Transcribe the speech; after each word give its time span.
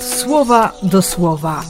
słowa 0.00 0.72
do 0.82 1.02
słowa. 1.02 1.64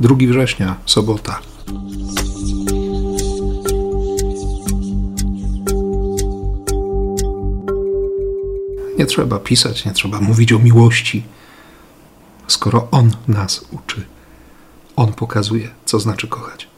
Drugi 0.00 0.26
września, 0.26 0.76
sobota. 0.86 1.40
Nie 8.98 9.06
trzeba 9.06 9.38
pisać, 9.38 9.84
nie 9.84 9.92
trzeba 9.92 10.20
mówić 10.20 10.52
o 10.52 10.58
miłości, 10.58 11.22
skoro 12.46 12.88
On 12.90 13.10
nas 13.28 13.64
uczy. 13.72 14.02
On 14.96 15.12
pokazuje, 15.12 15.68
co 15.84 16.00
znaczy 16.00 16.28
kochać. 16.28 16.68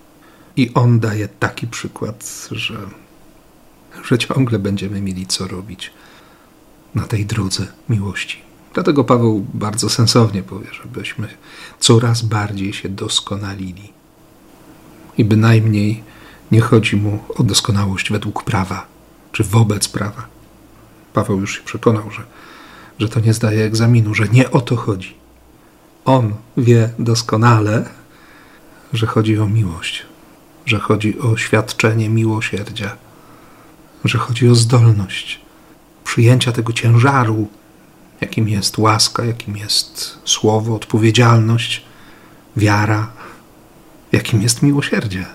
I 0.57 0.75
On 0.75 1.01
daje 1.01 1.29
taki 1.29 1.67
przykład, 1.67 2.49
że, 2.51 2.79
że 4.05 4.19
ciągle 4.19 4.59
będziemy 4.59 5.01
mieli 5.01 5.27
co 5.27 5.49
robić 5.49 5.93
na 6.95 7.03
tej 7.03 7.27
drodze 7.27 7.67
miłości. 7.89 8.39
Dlatego 8.75 9.05
Paweł 9.05 9.47
bardzo 9.55 9.89
sensownie 9.89 10.43
powie, 10.43 10.67
żebyśmy 10.83 11.29
coraz 11.81 12.23
bardziej 12.23 12.73
się 12.73 12.89
doskonalili. 12.89 13.93
I 15.19 15.25
bynajmniej 15.25 16.03
nie 16.53 16.61
chodzi 16.61 16.97
mu 16.97 17.19
o 17.37 17.43
doskonałość 17.43 18.11
według 18.11 18.43
prawa, 18.43 18.87
czy 19.33 19.45
wobec 19.45 19.89
prawa. 19.89 20.27
Paweł 21.13 21.41
już 21.41 21.57
się 21.57 21.63
przekonał, 21.63 22.11
że, 22.11 22.23
że 22.99 23.09
to 23.09 23.21
nie 23.21 23.35
zdaje 23.35 23.65
egzaminu, 23.65 24.15
że 24.15 24.29
nie 24.29 24.51
o 24.51 24.61
to 24.61 24.77
chodzi. 24.77 25.15
On 26.05 26.35
wie 26.57 26.91
doskonale, 26.99 27.89
że 28.93 29.07
chodzi 29.07 29.39
o 29.39 29.47
miłość, 29.47 30.07
że 30.67 30.79
chodzi 30.79 31.19
o 31.19 31.37
świadczenie 31.37 32.09
miłosierdzia, 32.09 32.97
że 34.05 34.19
chodzi 34.19 34.49
o 34.49 34.55
zdolność 34.55 35.41
przyjęcia 36.05 36.53
tego 36.53 36.73
ciężaru, 36.73 37.49
jakim 38.21 38.49
jest 38.49 38.79
łaska, 38.79 39.25
jakim 39.25 39.57
jest 39.57 40.19
słowo, 40.25 40.75
odpowiedzialność, 40.75 41.85
wiara, 42.57 43.13
jakim 44.13 44.43
jest 44.43 44.63
miłosierdzie. 44.63 45.27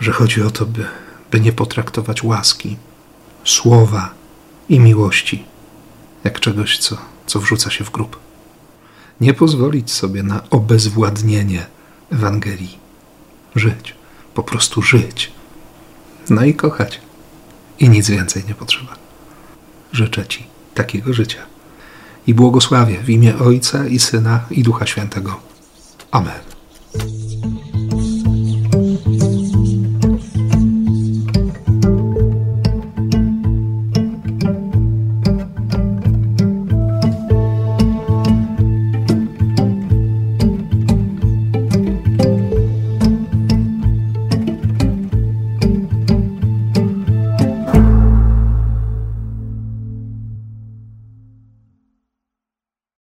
Że 0.00 0.12
chodzi 0.12 0.42
o 0.42 0.50
to, 0.50 0.66
by, 0.66 0.86
by 1.30 1.40
nie 1.40 1.52
potraktować 1.52 2.22
łaski, 2.22 2.76
słowa 3.44 4.14
i 4.68 4.80
miłości 4.80 5.44
jak 6.24 6.40
czegoś, 6.40 6.78
co, 6.78 6.96
co 7.26 7.40
wrzuca 7.40 7.70
się 7.70 7.84
w 7.84 7.90
grób. 7.90 8.20
Nie 9.20 9.34
pozwolić 9.34 9.92
sobie 9.92 10.22
na 10.22 10.50
obezwładnienie 10.50 11.66
Ewangelii. 12.12 12.78
Żyć, 13.56 13.94
po 14.34 14.42
prostu 14.42 14.82
żyć. 14.82 15.32
No 16.30 16.44
i 16.44 16.54
kochać. 16.54 17.00
I 17.78 17.88
nic 17.88 18.10
więcej 18.10 18.44
nie 18.48 18.54
potrzeba. 18.54 18.96
Życzę 19.92 20.26
Ci 20.26 20.46
takiego 20.74 21.12
życia 21.12 21.38
i 22.26 22.34
błogosławię 22.34 22.98
w 22.98 23.10
imię 23.10 23.38
Ojca 23.38 23.86
i 23.86 23.98
Syna 23.98 24.40
i 24.50 24.62
Ducha 24.62 24.86
Świętego. 24.86 25.40
Amen. 26.10 26.49